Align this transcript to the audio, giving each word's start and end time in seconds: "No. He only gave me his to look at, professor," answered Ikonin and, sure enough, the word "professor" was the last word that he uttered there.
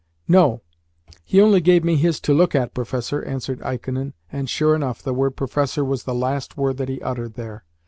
"No. 0.27 0.63
He 1.23 1.39
only 1.39 1.61
gave 1.61 1.83
me 1.83 1.95
his 1.95 2.19
to 2.21 2.33
look 2.33 2.55
at, 2.55 2.73
professor," 2.73 3.21
answered 3.21 3.61
Ikonin 3.61 4.13
and, 4.31 4.49
sure 4.49 4.73
enough, 4.73 5.03
the 5.03 5.13
word 5.13 5.35
"professor" 5.35 5.85
was 5.85 6.05
the 6.05 6.15
last 6.15 6.57
word 6.57 6.77
that 6.77 6.89
he 6.89 6.99
uttered 7.03 7.35
there. 7.35 7.65